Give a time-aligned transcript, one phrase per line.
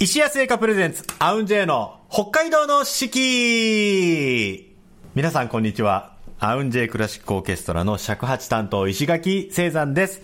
[0.00, 4.76] 石屋製菓プレゼンツ、アウンジェイの北海道の四季
[5.16, 6.14] 皆さんこんにちは。
[6.38, 10.22] アウンジェイクラシックオーケストラの尺八担当石垣聖山です。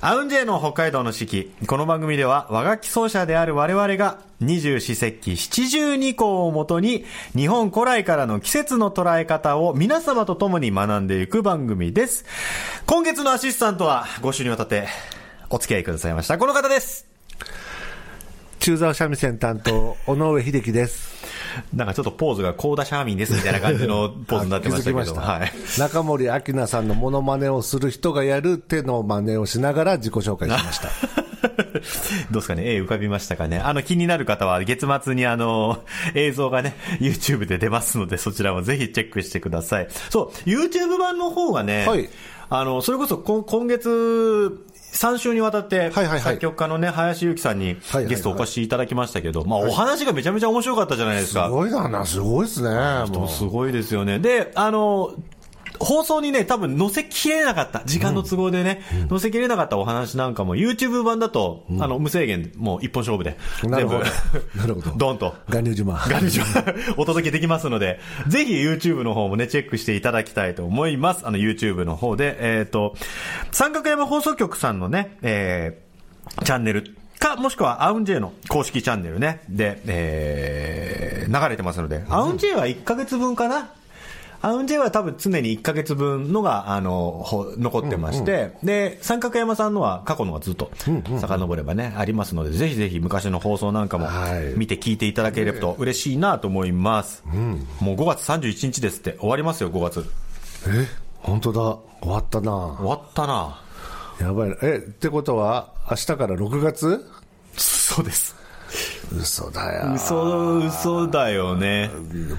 [0.00, 1.52] アウンジェイの北海道の四季。
[1.66, 7.04] この番組では和楽器奏者である我々が二十四節気七十二項をもとに
[7.36, 12.24] 日本古来からの季節の捉え方を皆様と共に学んでいく番組です。
[12.86, 14.88] 今月のアシスタントは5週にわたって
[15.50, 16.38] お付き合いくださいました。
[16.38, 17.13] この方です。
[18.64, 21.22] 中沢三味線担当、尾上秀樹です。
[21.74, 25.52] なんかちょっとポーズが高田シャーミンですみたいな感じのポーズになってましたけど、 はい。
[25.78, 30.88] 中森明菜さんのモノマネをする人がやる手の真似をしながら自己紹介しました。
[31.44, 32.72] どうですかね？
[32.72, 33.58] 絵浮かびましたかね？
[33.58, 35.84] あの気になる方は月末にあの
[36.14, 39.88] 映像がね YouTube で出ますのでそちらもぜひチェックしてください。
[40.08, 42.08] そう、YouTube 版の方がね、はい
[42.50, 44.58] あの、それこそ今今月
[44.94, 47.76] 3週にわたって、作曲家のね、林由紀さんに
[48.08, 51.48] ゲストお越しいただきましたけど、まあお話がめちゃめちゃ面白かったじゃないですすか。
[51.50, 52.70] ごいだな、すごいですね。
[53.28, 54.18] すごいですよね。
[54.18, 55.12] で、あの、
[55.80, 63.94] 放送にね、多分載せきれなかった、時間の都合でね、載せきれなかったお話なんかも、YouTube 版だと、あの、無制限、もう一本勝負で、全部
[64.54, 64.92] なるほど。
[64.96, 65.34] ドンと。
[65.48, 65.94] ガニュ島。
[65.94, 71.26] ガルジョ お届けできますので、ぜひ YouTube の方もね、チェックしていただきたいと思います。
[71.26, 72.94] あの、YouTube の方で、えっ、と、
[73.50, 83.70] 三角山放送局さんのね、えー、チャンネルか、もしくはアウンジェイの公式チャンネルね、で、えー、流れてますので、アウンジェイは1ヶ月分かな？
[84.44, 90.70] アウンジェイは多分常に1ヶ月分のが、あの、ほ残ってまして、で、三角山さんのは過去のがずっと
[91.18, 97.24] 遡ればね、ありますので、ぜひぜひ昔の放送なんかもはい見て聞いていただければと嬉しいなと思います。
[97.80, 100.04] もう5月31日ですって、終わりますよ、5月。
[100.68, 100.88] え、
[101.20, 101.60] 本当だ。
[102.02, 102.52] 終わったな。
[102.52, 103.62] 終わったな
[104.20, 104.56] やばいな。
[104.60, 107.02] え、ってことは、明日から6月？
[107.56, 108.43] そうです。
[109.12, 109.92] 嘘だよ。
[109.94, 111.90] 嘘、嘘だよね。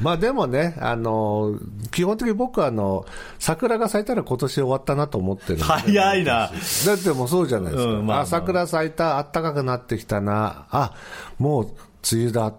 [0.01, 1.59] まあでもね、あの、
[1.91, 3.05] 基本的に僕はあの、
[3.39, 6.51] 桜が咲いたら今年終わったなと思ってる早いな。
[6.85, 7.91] だってもうそうじゃないですか。
[7.91, 10.93] うんまあまああ、桜咲いた、暖かくなってきたな、あ、
[11.37, 11.63] もう
[12.11, 12.53] 梅雨だ。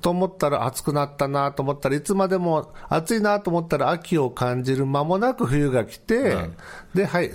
[0.00, 6.36] と思ったら暑くなったなと思ったらいつまでも暑いなと思ったら秋を感じる間もなく冬が来て、
[6.94, 7.30] で、はい、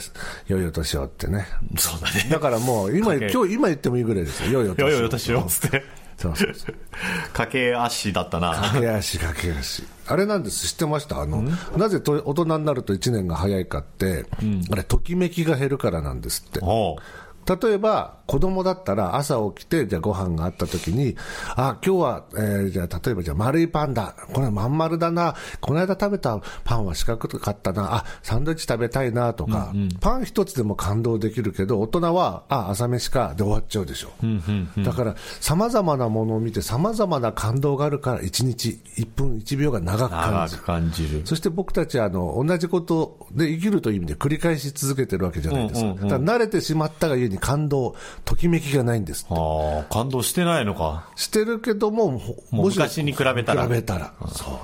[0.47, 1.47] 良いお年をってね。
[1.77, 2.27] そうだね。
[2.29, 4.63] だからもう今、今日、今言ってもいいぐらいですよ。
[4.63, 4.89] 良いお年を。
[4.89, 5.83] よいよ、年を、つって。
[6.17, 6.75] そうそうそう。
[7.31, 8.53] 駆け足だったな。
[8.53, 11.21] 駆け足駆け足あれなんです知ってました？
[11.21, 11.43] あの、
[11.77, 14.25] なぜと大人になると1年が早いかって、
[14.69, 16.59] あれときめきが減るからなんですって
[17.61, 21.15] 例えば子供だったら朝起きてじゃあご飯があった時に
[21.55, 24.15] あ今日は、えーじゃあ例えばじゃあ丸いパンだ。
[24.33, 25.35] これまん丸だな。
[25.59, 27.95] この間食べたパンは四角かったな。
[27.95, 34.09] あサンドイッチ食べたいなとか、パン一つでも感動できるけど大人はあ朝飯かで終わっちゃうでしょ、
[34.83, 40.63] だからさまざまなものを見てさまざまな感動があるから1日1分1秒が長く感じる。
[40.63, 41.21] 感じる。
[41.25, 46.07] そして僕たちはあの同じことで生きるという意味で繰り返し続けてるわけじゃないですか、うんうんうん。
[46.07, 47.95] だから慣れてしまったがゆえに感動、
[48.25, 51.07] ときめきがないんですああ、感動してないのか。
[51.15, 53.63] してるけども、ほも昔に比べたら。
[53.63, 54.57] 比べたら、そう。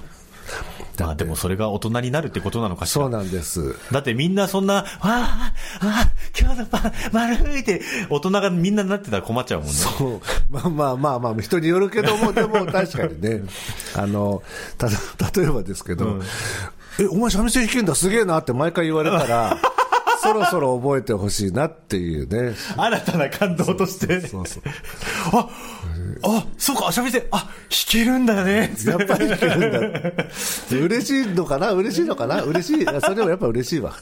[0.99, 3.03] まあでもそれが大人になるってことなのかしら。
[3.03, 3.75] そうなんです。
[3.91, 9.73] だってみんなそんな、わあ、わあ、今日のパン、丸いって、大人がみんななってたら困っちゃうもんね。
[9.73, 10.21] そう。
[10.49, 13.43] まあまあまあまあ、人によるけども、 でも確かにね、
[13.95, 14.41] あの、
[14.77, 16.21] た、例えばですけど、
[16.99, 19.57] え、お前三味線弾けんだ、すげえなって毎回言われたら、
[20.25, 22.55] そろそろ覚えてほしいなっていうね。
[22.77, 24.21] 新たな感動として。
[24.27, 24.63] そうそう。
[25.33, 25.47] あ、
[26.23, 27.49] あ、そうか、三味線、あ、弾
[27.87, 28.73] けるんだね。
[28.85, 30.11] やっぱり弾けるんだ。
[30.71, 31.71] 嬉しいのかな？
[31.71, 32.41] 嬉しいのかな？
[32.41, 32.85] 嬉しい。
[32.85, 33.93] それでもやっぱ嬉しいわ。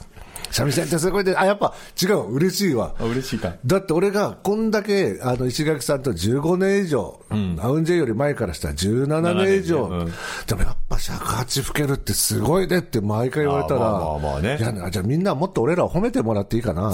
[0.53, 2.93] 三味線ってすごいで、あ、やっぱ違う、嬉しいわ。
[2.99, 3.55] あ嬉しいか。
[3.65, 7.19] だって俺がこんだけあの石垣さんと15年以上、
[7.59, 10.11] アウンジェイより前からしたら17年以上、17年ね
[10.47, 16.93] でもやっぱ尺八吹けるってすごいねって毎回言われたら、あまあまあまあねいやじゃあみんなもっと俺らを褒めてもらっていいかな。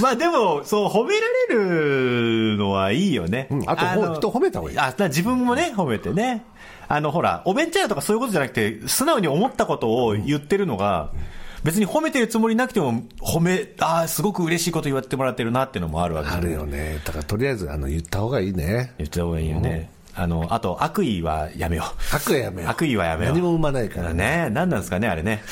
[0.00, 3.48] まあでも、そう、褒められるのはいいよね。
[3.50, 6.44] うんあとほの人褒めた方がいいあ、自分もね、褒めてね。
[6.88, 11.10] あの、ほら、お弁当屋とかそういうことじゃなくて、素直に思ったことを言ってるのが、
[11.64, 17.00] 別に褒めてるつもりなくても、褒め、ああ、すごく嬉しいこと言われてもらってるなっていうのもあるわけあるよね。
[17.04, 18.94] だからとりあえずあの言った方がいいね。
[18.98, 19.90] 言った方がいいよね。
[20.14, 22.16] あの、あと、悪意はやめよう。
[22.16, 22.70] 悪意やめよう。
[22.70, 23.34] 悪意はやめよう。
[23.34, 24.22] 何も生まないからね。
[24.22, 24.50] ね。
[24.50, 25.42] 何なんですかね、あれね。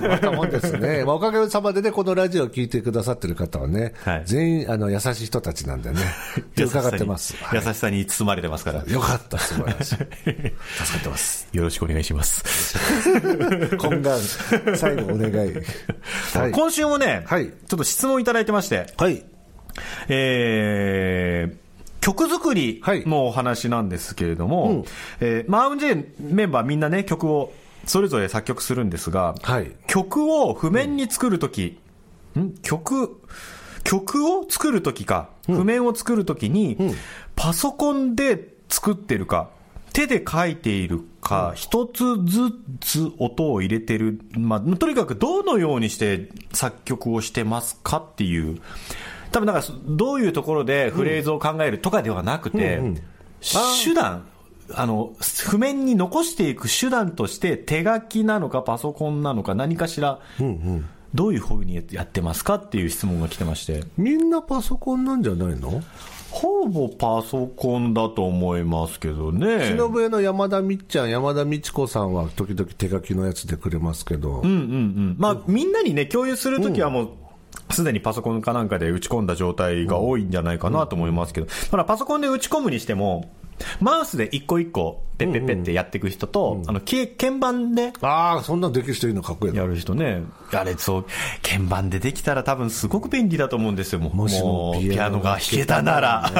[0.00, 1.04] またもんですね。
[1.06, 6.00] まあおかげさまでね、このラジオを聞いてくださってる方はね、はい全員あの優しい人たちなんでね、
[6.38, 7.34] って伺ってます。
[7.52, 8.84] 優しさに優しさに包まれてますから。
[8.86, 9.96] よかった、素晴らしい。
[9.96, 10.52] 助か
[10.98, 11.48] ってます。
[11.52, 12.44] よろしくお願いします。
[13.76, 15.52] 懇願、最後お願い。
[16.34, 16.52] はい。
[16.52, 19.24] 今週もね、はいちょっと質問いただいてまして、はい。
[20.08, 21.69] えー、
[22.00, 24.84] 曲作りのお話なんですけれども、うん。
[25.20, 27.52] えーマウンジェメンバーみんなね、曲を
[27.86, 29.72] それぞれ作曲するんですが、はい。
[29.86, 31.78] 曲を譜面に作るとき、
[32.38, 32.54] ん。
[32.62, 33.20] 曲、
[33.84, 36.76] 曲を作るときか、譜面を作るときに、
[37.36, 39.50] パソコンで作ってるか、
[39.92, 48.60] 手で書いているか、一つずつ音を入れてる、まあ、とにかくどのようにして作曲をしてますかっていう、
[49.32, 53.02] 多分なんか、どういうところでフレーズを考えるとかではなくて、うんうん
[53.82, 54.26] 手段、
[54.74, 60.20] あの、譜面に残していく手段として、手書きなのかパソコンなのか何かしら、
[61.14, 63.84] どういうふうにやってますかっていう質問が来てまして。
[63.96, 65.82] みんなパソコンなんじゃないの？
[66.30, 69.66] ほぼパソコンだと思いますけどね。
[69.68, 75.16] 篠笛の山田みっちゃん、山田美智子さんは時々手書きのやつでくれますけど、うんうんうん。
[75.18, 77.08] まあ、みんなにね、共有するときはもう、
[77.70, 83.30] すでにパソコンかなんかで打ち込んだ状態が多いんじゃないかなと思いますけど、ただパソコンで打ち込むにしても、
[83.80, 90.22] マウスで一個一個、ペッペッペッってやっていく人と、あの、け鍵盤でああ、そんなんできる人いるのかっこいいなやる人ね、
[90.52, 91.06] あれ、そう、
[91.42, 94.14] 鍵盤でできたら多分すごく便利だと思うんですよ、もう。
[94.14, 96.30] もしもうピアノが弾けたなら。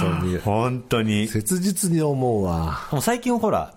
[0.00, 0.38] 本当に。
[0.38, 1.28] 本当に。
[1.28, 2.88] 切実に思うわ。
[2.90, 3.74] もう最近ほら、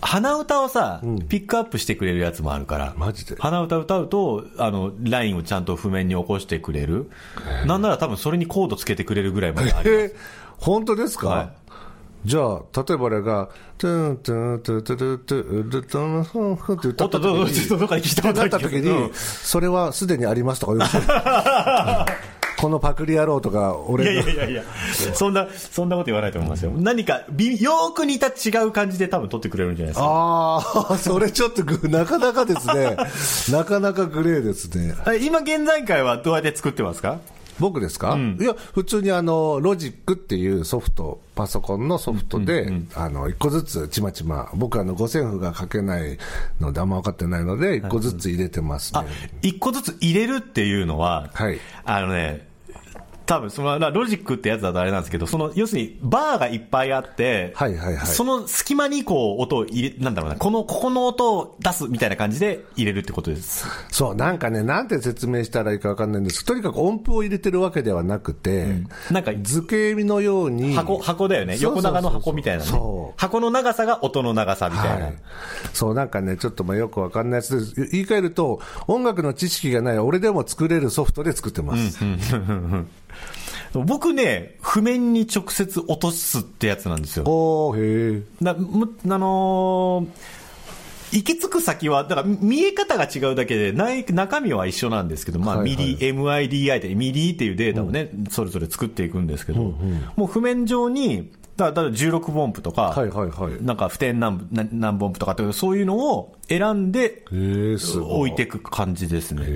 [0.00, 2.94] 鼻歌をさ、ピックアップしてくれるやつもあるから。
[2.96, 3.36] マジで？
[3.38, 7.10] 鼻歌歌うと、あの、ラインをちゃんと譜面に起こしてくれる。
[7.66, 10.14] なんなら多分それにコードつけてくれるぐらいまであります。
[10.58, 11.52] 本当ですか、はい
[12.24, 13.48] じゃあ、例えばあれが、
[13.78, 20.90] トゥントゥントゥトゥトゥトゥトゥトゥトゥって歌った時に、どっかで聞いたことあった時に、それはすでにありますとか言う
[22.60, 24.62] このパクリ野郎とか、いや俺のいやいやいや、
[25.14, 26.72] そんな、そんなこと言わないと思いますよ。
[26.76, 30.06] 何か、びよーく似た違う感じで多分撮ってくれるんじゃないですか。
[30.06, 32.96] ああ、それちょっとぐ、なかなかですね。
[33.50, 34.94] なかなかグレーですね。
[35.04, 37.18] あ今現在回はどうやって作ってますか？
[37.58, 46.18] 僕ですか、いや、普通にあの、ロジックっていうソフト、パソコンのソフトで、あの、一個ずつちまちま、僕あの、五線譜が書けない
[46.60, 49.00] のであんま分かってないので、一個ずつ入れてますね。
[49.00, 49.04] あ、
[49.42, 52.47] 一個ずつ入れるっていうのは、はいあのね、
[53.28, 63.66] 多分そのなロジックってやつだとあれなんですけど、その要するにバーがいっぱいあって、はいはいはいその隙間にこう音を入れ、なんだろうな、この、ここの音を出すみたいな感じで入れるってことです。
[63.90, 68.66] そう、なんかね、なんて説明したらいいか分かんないんですとにかく音符を入れてるわけではなくて、
[69.10, 70.72] なんか図形のように。
[70.74, 71.58] 箱、箱だよね。
[71.60, 73.20] 横長の箱みたいなねそう。
[73.20, 75.04] 箱の長さが音の長さみたいな。
[75.04, 75.16] はい、
[75.74, 77.90] そうなんかね、ちょっとまあよくわかんないやつです。
[77.92, 81.98] 言い換えると、音楽の知識がない俺でも作れるソフトで作ってます。
[83.72, 87.24] 僕ね、譜面に直接落とすってやつなんですよ。
[87.26, 88.44] おー、へえ。
[88.44, 90.38] なむあのー
[91.10, 99.74] 行き着く先は、だから見え方が違うだけで、ない中身は一緒なんですけど、まあ、ミリ、MIDI って、ミリっていうデータをね、それぞれ作っていくんですけど、
[100.16, 107.24] もう譜面上に、だからだから16分音符とか、はいはいはいなんか普天何分何何分音符とかって、そういうのを選んで。
[107.30, 109.46] 置いていく感じですね。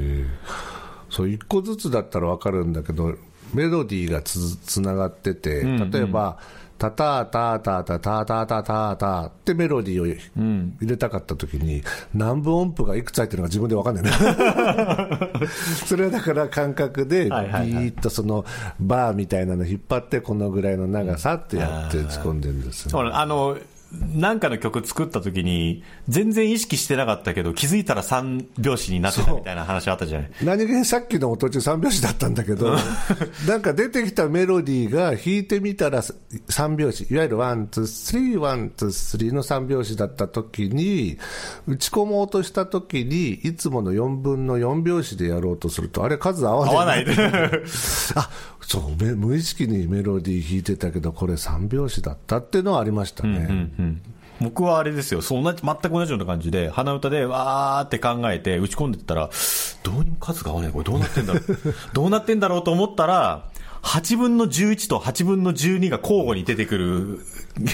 [1.10, 3.14] そう、一個ずつだったらわかるんだけど、
[3.54, 6.38] メロディーがつつながってて、例えば、
[6.78, 11.82] タタタタタタタタタタってメロディーを入れたかったときに、
[12.12, 14.10] 何分音符がいくつ入ってるのか自分でわかんないね。
[15.86, 18.44] それはだから感覚で、ビーッとその
[18.80, 22.98] バーみたいなの引っ張って、このぐらいの長さってやって打ち込んでるんですよ。
[22.98, 23.56] ほらあの、
[23.92, 30.30] なんかの曲作った時に、全然意識してなかったけど、気づいたら3拍子になってたみたいな話あったじゃない。
[30.42, 32.74] 何気にさっきのも途中3拍子だったんだけど、
[33.46, 41.18] なんか出てきたメロディーが弾いてみたら3拍子、いわゆるワン、ツー、スリー、ワン、ツー、スリーの3拍子だった時に、
[41.66, 46.74] 打ち込もうとした時に、いつもの4分の4拍子でやろうとすると、あれ数合わない。
[46.74, 47.12] 合わないで。
[48.16, 48.30] あ、
[48.62, 53.70] そう、め無意識にメロディー弾いてたけど、これ3拍子だったっていうのはありましたね。
[54.40, 59.30] 僕はあれですよ、そんな全く同じような感じで、鼻歌でわーって考えて、打ち込んでったら、
[59.82, 61.42] どうにも数が合わない、これどうなってんだろう、
[61.94, 63.48] どうなってんだろうと思ったら、
[63.82, 67.20] 8分の11と8分の12が交互に出てくる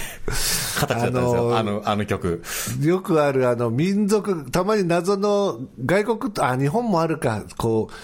[0.79, 2.43] 形だったんですよ、ああののあの曲。
[2.81, 7.95] よくあるあの民族、たまに謎の外国と、あ、日本もあるか、こう、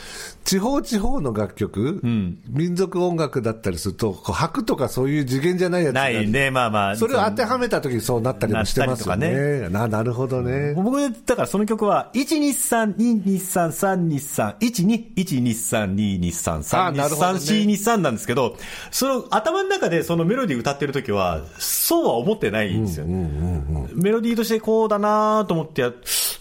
[0.44, 2.00] 地方地方の楽曲、
[2.48, 6.96] 民族音楽だったりすると、こう拍とかそういう次元じゃないやつがないね、まあまあ。
[6.96, 9.68] それを当てはめたときにそうなったりもしてますよなったりね。
[9.70, 10.74] ななるほどね。
[10.74, 17.38] 僕、だからその曲は、123、223、323、12、123、223、あなるほどね。
[17.38, 18.56] 323、423なんですけど、
[18.90, 23.06] その頭の中でそのメロディー歌ってる時は、そうは思ってないんですよ。
[23.06, 25.92] メロディーとしてこうだなと思ってや、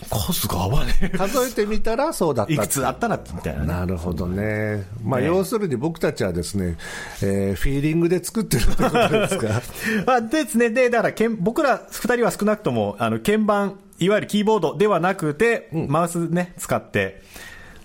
[0.09, 1.09] 数が合わねえ。
[1.09, 3.67] 数えてみたらそうだったいくつあったらみたいなね。
[3.67, 6.77] なるほどね、まあ、ね要するに僕たちはですね、
[7.21, 9.61] えーフィーリングで作ってるってことですか？
[10.13, 10.69] あですね。
[10.69, 17.21] で、だからけん、僕ら二人は少なくとも、あの、鍵盤、いわゆるキーボードではなくて、マウスね、使って、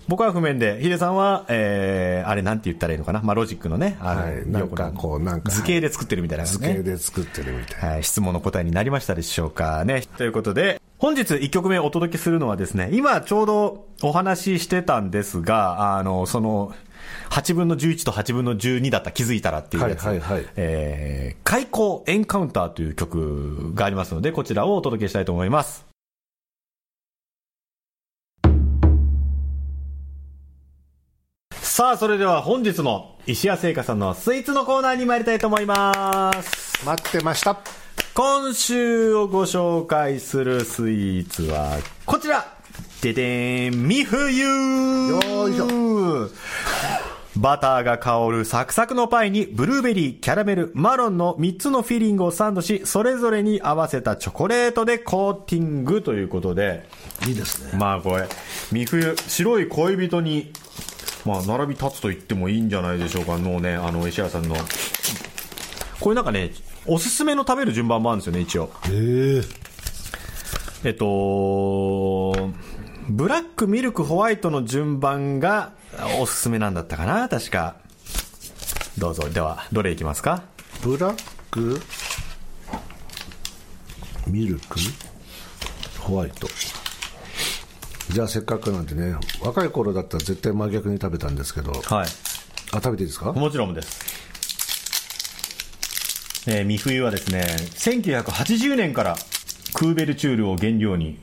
[0.09, 3.21] 僕は譜面で、ヒデさんは、えー、あれなんて言ったらいいのかな？
[3.23, 6.51] まあ、ロジックのね、あの、はいなんかこうなんか図形で作ってるみたいな、ね。
[6.51, 10.03] 図形で作ってるみたいはい、質問の答えになりましたでしょうかね。
[10.17, 16.75] ということで、本日1曲目お届けするのはですね、今ちょうどお話ししてたんですが、あの、その、
[17.31, 20.05] 8分の11と8分の12だった気づいたらっていうやつ。
[20.05, 25.88] はいはいはいえー、開口エンカウンターという曲がありますので、こちらをお届けしたいと思います。
[31.79, 36.85] さあ、それでは本日も石谷製菓さんのスイーツのコーナーに参りたいと思います。
[36.85, 36.95] な。
[36.97, 37.61] 待ってました。
[38.15, 42.53] 今週をご紹介するスイーツはこちら
[43.01, 46.29] ででーんみふゆよいしょ
[47.37, 56.89] バターが香るサクサクのパイにブルーベリー、キャラメル、マロンの3つのフィリングをサンドし、それぞれに合わせたチョコレートでコーティングということで、
[57.29, 57.79] いいですね。
[57.79, 58.27] まあこれ、
[58.73, 60.53] 三冬、白い恋人に、
[61.25, 64.57] まあ並び立つと言ってもいいんじゃないでしょうか、もうね、あの、石原さんの。
[66.01, 66.53] これなんかね、
[66.87, 68.71] おすすめの食べる順番もあるんですよね、一応。
[68.91, 69.69] ええ
[70.85, 72.51] えっと、
[73.09, 75.73] ブラック、ミルク、ホワイトの順番が
[76.21, 77.77] おすすめなんだったかな、確か。
[78.97, 79.29] どうぞ。
[79.29, 80.45] では、どれいきますか？
[80.83, 81.81] ブラック、
[84.29, 84.79] ミルク、
[85.99, 86.47] ホワイト。
[88.11, 92.09] じゃあせっかくなんでね、若い頃だったら絶対真逆に食べたんですけど、あ、はい。
[92.73, 93.33] 食べていいですか？
[93.33, 94.19] もちろんです。
[96.51, 99.17] えー、三冬はですね、1980年から
[99.75, 101.19] クーベルチュールを原料に、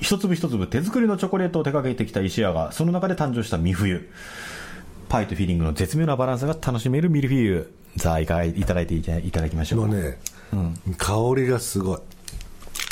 [0.00, 4.08] 一粒一粒手作りのチョコレートを手掛けてきた石屋が、その中で誕生した三冬。
[5.08, 7.74] パイとフィリングの絶妙なバランスが楽しめるミルフィーユ。
[7.96, 9.86] さあ、いかがいただいていただきましょう。
[9.88, 10.18] もうね、
[10.98, 11.98] 香りがすごい。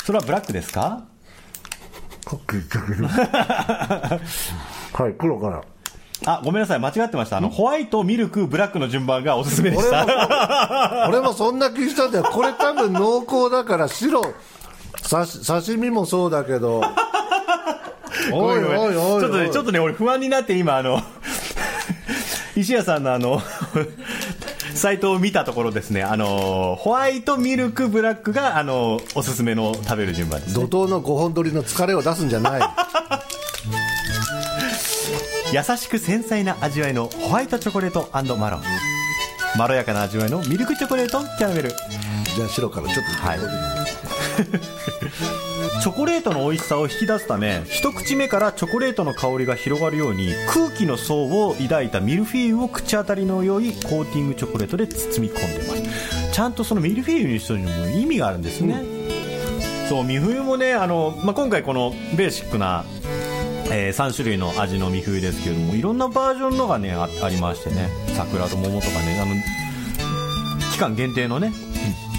[0.03, 1.05] それはブラックですか？
[4.93, 5.61] はい、黒から。
[6.25, 7.37] あ、ごめんなさい、間違ってました。
[7.37, 11.07] あの、ホワイト、ミルク、ブラックの順番がおすすめでした。
[11.09, 12.23] 俺 もそんな気したんだよ。
[12.23, 14.21] これ多分濃厚だから白、
[15.07, 16.81] 刺し刺身もそうだけど。
[18.31, 19.21] おいおいおいおい。
[19.21, 21.01] ちょっとね、ちょっとね、俺不安になって今、あの、
[22.55, 23.41] 石谷さんのあの、
[24.75, 30.67] サイトを見たところですね、あの、ホワイト、ミルク、ブラックが、あの、おすすめの食べる順番です、怒ね。
[30.67, 32.61] 涛の5本取りの疲れを出すんじゃない。
[35.53, 38.63] 優しく繊細な味わいのホワイトチョコレートマロン。
[39.57, 41.69] まろやかな味わいのミルクチョコレートキャラメル。
[41.69, 43.11] じゃあ白からちょっと。
[43.25, 43.35] は
[43.81, 43.84] い
[45.81, 56.31] チョコレートの美味しさを引き出すため一口目からチョコレートの香りが広がるように空気の層を抱いたミルフィーユを口当たりのようにコーティングチョコレートで包み込んでます。
[56.31, 58.83] ちゃんとそのミルフィーユにしてるのも意味があるんですね、
[59.87, 62.83] そう三冬もねあの、まあ、今回このベーシックな
[63.71, 67.89] え3種類の味の三冬ですけれどもいろんなバージョンのがねあありましてね。
[68.15, 69.33] 桜と桃とかねあの
[70.71, 71.53] 期間限定のね。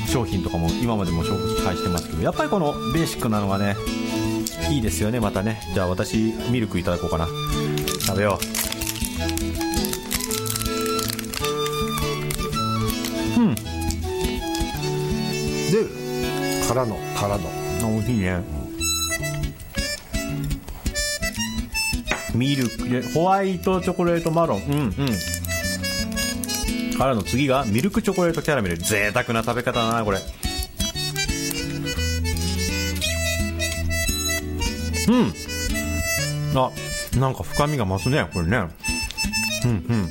[0.06, 3.76] 商品とかも今までも紹介してますけどやっぱりこのベーシックなのがね
[4.70, 5.60] いいですよねまたね。
[5.74, 7.28] じゃあ私ミルクいただこうかな。
[8.00, 8.38] 食べよ
[15.70, 17.44] で、からの、からの。
[17.44, 17.48] う
[17.84, 18.42] あ美味しいね。
[22.34, 24.62] ミルクでホワイトチョコレートマロン。
[24.62, 25.35] うんうん
[26.96, 28.78] からの次がミルクチョコレートキャラメル。
[28.78, 30.18] 贅沢な食べ方だなこれ。
[35.08, 35.32] うん。
[36.58, 36.70] あ
[37.18, 38.64] なんか深みが増すねこれね。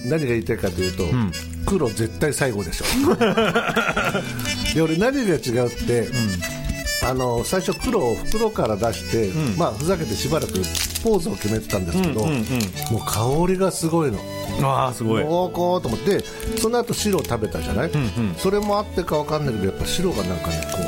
[0.06, 1.06] 何が言いたいかというと、
[1.66, 2.86] 黒絶対最後でしょ。
[4.76, 6.10] で、俺何が違うって、
[7.04, 10.54] あの最初黒を袋から出して、まあふざけてしばらく
[11.06, 12.36] ポーズを決めてたんですけど、もう
[13.06, 14.18] 香りがすごいの。
[14.64, 15.24] ああすごい。
[15.24, 16.24] 濃厚と思って
[16.60, 17.92] その後白を食べたじゃない、
[18.38, 20.80] それもあってかわかんないけどやっぱ白がなんかねこ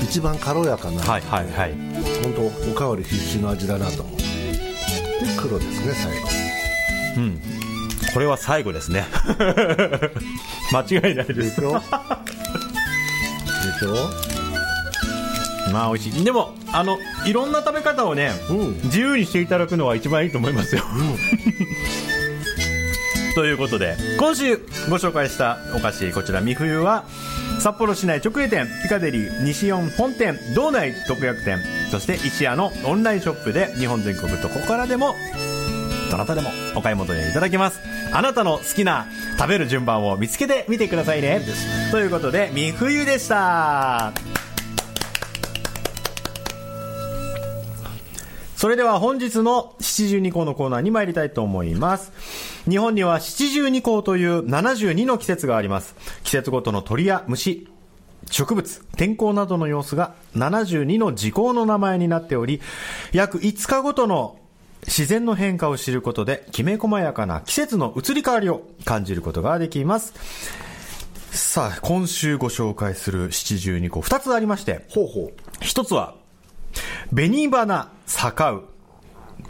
[0.00, 1.74] う一番軽やかな、はいはいはい。
[2.22, 4.24] 本当おかわり必至の味だなと思うで
[5.38, 6.28] 黒ですね最後。
[8.14, 9.04] これは最後ですね。
[10.72, 11.72] 間違いないでですしょ？
[11.74, 14.29] でしょ？
[15.72, 16.24] まあ美味しい。
[16.24, 18.74] でもあのいろんな食べ方をね、うん。
[18.84, 20.82] 自由にしていただくのは一番いいと思いますよ、
[23.34, 24.56] ということで今週
[24.88, 27.04] ご紹介したお菓子こちら三冬は
[27.60, 31.58] 札幌市内直営店ピカデリー西四本店道内特約店
[31.90, 35.14] そして石屋のオンラインショップで日本全国どこからでも
[36.10, 37.80] どなたでもお買い求めいただけます。
[38.12, 39.06] あなたの好きな
[39.38, 41.40] 食べる順番を見つけてみてくださいね。
[41.92, 44.12] ということで三冬でした
[48.60, 52.12] それでは本日の七十二項のコーナーに参りたいと思います。
[52.68, 55.94] 日本には七十二項という72の季節があります。
[56.24, 57.66] 季節ごとの鳥や虫、
[58.30, 62.60] 植物、天候などの様子が72の時効の名前になっており、
[63.14, 64.36] 約5日ごとの
[64.82, 70.12] 自然の変化を知ることで、きめ細やかな季節の移り変わりを感じることができます。
[71.30, 76.19] さあ、今週ご紹介する七十二項、2つありまして、ほうほ一つは、
[77.14, 78.64] 紅花咲かう。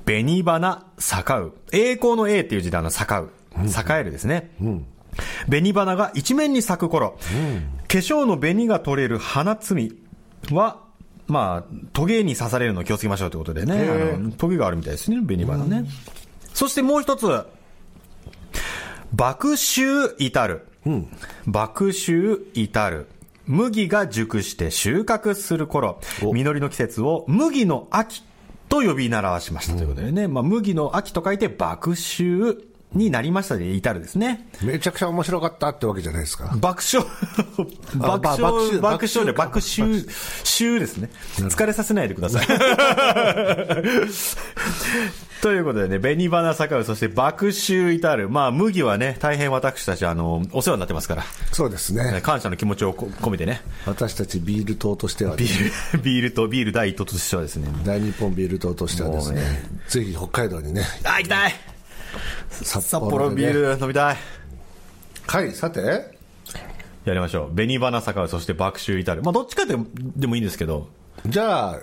[0.04, 1.54] 紅花咲かう。
[1.72, 3.30] 栄光の A っていう字であの咲かう。
[3.56, 4.50] 栄えるですね。
[5.48, 7.18] 紅花が一面に咲く頃、
[7.88, 10.80] 化粧の紅が取れる花摘みは、
[11.26, 15.88] まあ、トゲに刺されるのを気をつけましょうということでね、へあのトゲがあるみたいですね、紅花ね。
[16.54, 17.26] そしてもう一つ、
[19.12, 19.82] 爆秋
[20.18, 20.66] 至る。
[21.46, 23.06] 爆秋至る。
[23.50, 26.32] 麦が熟して収穫する頃、お。
[26.32, 28.22] 実りの季節を麦の秋
[28.68, 29.74] と呼び習わしました。
[29.74, 34.48] ということでね、まあ、麦の秋と書いて爆秋になりましたで至るですね。
[34.62, 34.66] う。
[34.66, 36.56] めちゃくちゃ面白かったってわけじゃないですか。
[36.56, 37.06] 爆笑、
[37.96, 40.08] 爆笑、笑爆笑で爆爆笑臭、
[40.44, 41.10] 臭ですね。
[41.36, 42.46] 疲れさせないでください。
[45.40, 48.28] ということでね、紅花咲かう、そして爆臭至る。
[48.28, 52.20] まあ、麦はね、大変私たち、あの、お世話になってますから、そうですね。
[52.22, 61.69] 感謝の気持ちをこ込めてね、私たちビール党としてはビ、ール、ビール とビール第一党としてはですね、大日本ビール党としてはですもうね、ぜひ北海道にね、あ、行きたい
[62.50, 64.16] 札札幌ねビール飲みたい。
[65.26, 65.80] はい、さて、
[67.04, 67.50] やりましょう。
[67.50, 69.22] 紅花咲かう、そして爆臭至る。
[69.22, 69.76] まあ、どっちかで
[70.16, 70.88] でもいいんですけど、
[71.26, 71.80] じゃあ、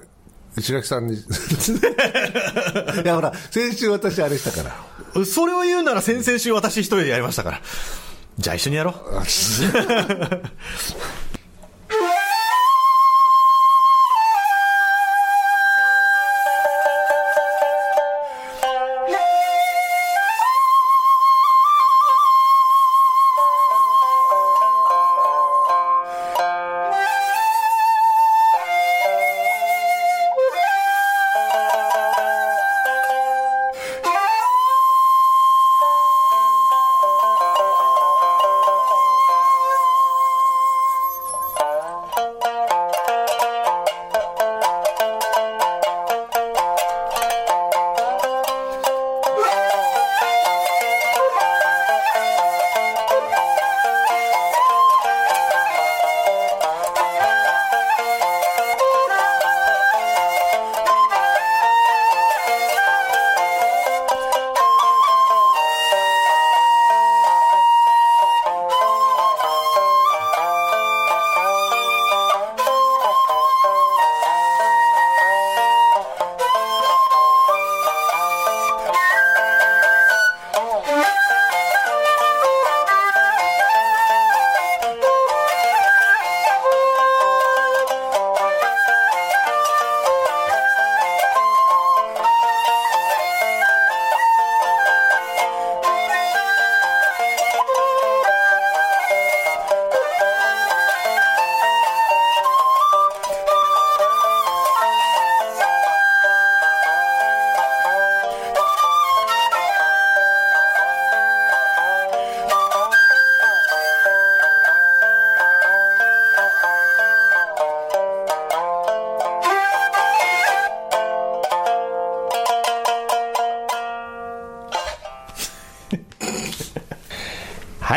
[0.58, 1.16] 石垣さんに。
[1.16, 1.20] い
[3.06, 4.70] や、ほら、先週私あれしたか
[5.16, 5.26] ら。
[5.26, 7.62] それを言うなら先々週私一人でやりましたから。
[8.38, 8.94] じゃあ一緒にやろう。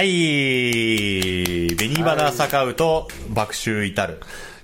[0.01, 1.77] はい。
[1.77, 4.21] 紅花咲かうと爆臭至る。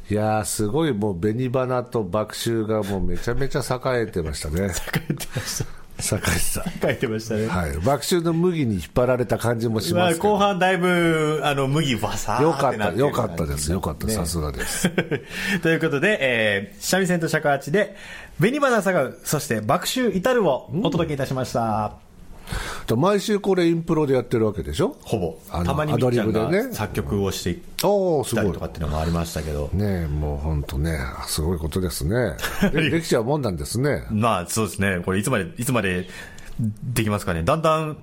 [0.09, 4.63] いやー、すごいもう、紅花と爆秋がもうめちゃめちゃ栄えてましたね。
[4.63, 6.17] 栄書いてました。
[6.17, 6.89] えてた。
[6.89, 7.49] 書いてましたね。
[7.49, 7.77] はい。
[7.85, 10.33] 爆秋の麦に引っ張られた感じもしまあ、ますけど。
[10.33, 13.71] 後半だいぶ、あの、麦バサーよかった、よかったです。
[13.71, 14.89] よかった、さすがです。
[15.61, 17.95] ということで、えー、三味線と尺八で、
[18.41, 22.06] 紅花咲かう、そして爆臭至るをお届けいたしました。
[22.97, 24.97] 毎週これインプロでやってるわけでしょ？
[25.03, 25.39] ほぼ。
[25.51, 28.61] あのたまにみっちゃんアドリブでねが作曲をしていきたりと。
[28.61, 29.71] かっていうのもありましたけど。
[29.73, 32.37] ねえ、もう本当ね、すごいことですね。
[32.73, 34.05] で できちゃうもんなんですね。
[34.11, 35.01] まあ、そうですね。
[35.05, 36.09] これいつまで、いつまで
[36.85, 37.43] できますかね。
[37.43, 37.97] だんだん、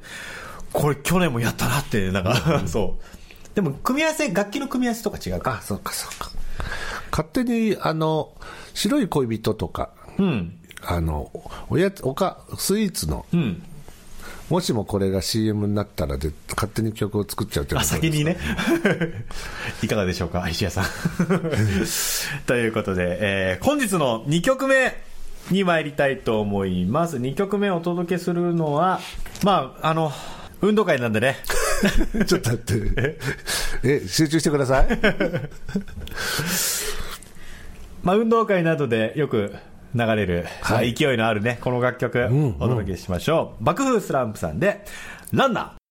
[0.74, 3.56] これ去年もやったなって、なんか、 そう。
[3.56, 5.60] でも、組み合わせ、楽器の組み合わせとか違うか。
[5.60, 6.32] あ、そうか、そうか。
[7.12, 8.32] 勝手に、あの、
[8.74, 10.58] 白い恋人とか、うん。
[10.86, 11.32] あの、
[11.70, 13.64] おやつ、おか、スイーツの、うん。
[14.50, 18.38] もしもこれが CM になったらで、勝手に曲を作っちゃうっていうあ、こと先にね。
[19.82, 20.86] いかがでしょうか、石谷さん。
[22.46, 24.96] ということで、えー本日の2曲目
[25.52, 27.18] に参りたいと思います。
[27.18, 29.00] 2曲目をお届けするのは、
[29.44, 30.12] まあ、あの、
[30.62, 31.38] 運動会なんでね。
[32.28, 33.18] ちょっと待って。
[33.84, 34.88] え、集中してください。
[38.04, 39.54] まあ、運動会などでよく
[39.96, 43.64] 流れる、はいまあ勢いのあるね、この楽曲、んお届けしましょう。
[43.64, 44.86] 爆風スランプさんで、
[45.32, 45.84] ランナー。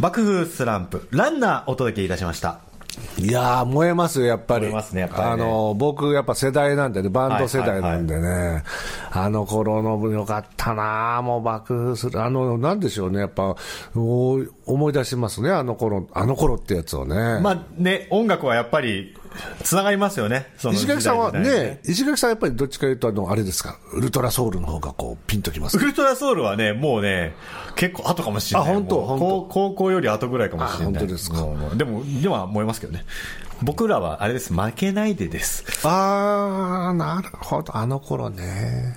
[0.00, 2.69] 爆風スランプ、ランナーお届けいたしました。
[3.18, 4.62] いやー、燃えますよ、やっぱり。
[4.62, 8.64] 燃えますねやっぱりねあの、僕、やっぱ世代なんでね、バンド世代なんでね、
[9.10, 12.22] あの頃の分よかったなーもう爆風する。
[12.22, 13.56] あの、なんでしょうね、やっぱ、
[13.94, 17.40] お思い出しますね、あの頃、あの頃ってやつをね。
[17.40, 19.14] まあね、音楽はやっぱり、
[19.62, 20.52] つながりますよね。
[20.58, 25.76] その石垣さんはね、石垣さんはやっぱりどっちかというと、あの、あれですか、ウルトラソウルの方がこう、ピンときます？
[25.76, 25.80] ウ。
[25.80, 27.34] ルトラソウルはね、もうね、
[27.76, 28.70] 結構後かもしれない。
[28.70, 28.96] あ本当？
[29.18, 30.96] 高高校より後ぐらいかもしれない。
[30.96, 31.36] あ本当ですか？
[31.76, 33.04] でも、今は燃えますけどね。
[33.62, 35.64] 僕らはあれです、負けないでです。
[35.86, 38.96] あー、なるほど、あの頃ね。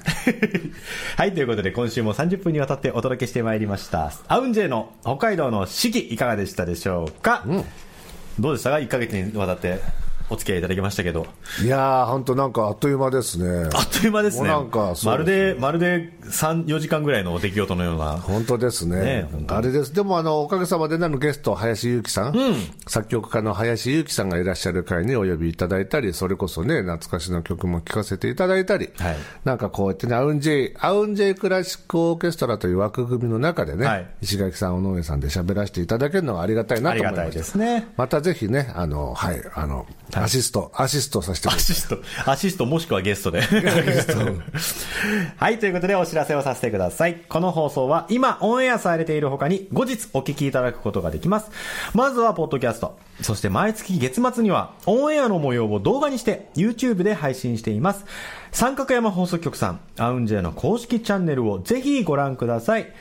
[1.17, 4.13] はい、ということで今週も30分にわたってお届けしてまいりました。
[4.29, 7.43] アウンジェの北海道の四季いかがでしたでしょうか、
[8.39, 9.81] どうでしたか ?1 ヶ月にわたって
[10.33, 11.27] お付き合いいただきましたけど。
[11.63, 13.69] いやー、本当なんかあっという間ですね。
[13.73, 14.47] あっという間ですね。
[14.47, 18.17] なんかまるで、まるで3、4時間ぐらいの出来事のような。
[18.17, 22.33] 本当ですねねあれです、でもあのおかげさまでねあのゲスト、林裕樹さん,、
[22.87, 37.29] 作曲家の林裕樹さんがいらっしゃる会にお呼びいただいたり、それこそね、懐かしの曲も聴かせていただいたり、はいなんかこうやってね、アウンジェイ、アウンジェイクラシックオーケストラという枠組みの中でね、はい石垣さん、尾上さんで喋らせていただけるのがありがたいなと思いました。
[37.31, 37.87] ですね。
[37.97, 39.85] またぜひね、あの、はい、あの、
[40.23, 41.73] アシスト、アシストさせてください。
[41.73, 43.41] アシスト、アシストもしくはゲストで。
[45.35, 47.23] はい、ということでお知らせをさせてください。
[47.27, 51.51] この放送は今オンエアされている他に後日お聞きいただくことができます。
[51.93, 52.97] まずはポッドキャスト。
[53.21, 58.05] そして毎月月末にはオンエアの模様を動画にして YouTube で配信しています。
[58.53, 62.93] 三角山放送局さん、アウンジェの公式チャンネルをぜひご覧ください。